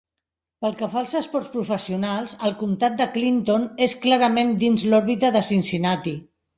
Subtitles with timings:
[0.63, 5.49] Pel que fa als esports professionals, el comtat de Clinton és clarament dins l'òrbita de
[5.55, 6.21] Cincinnati.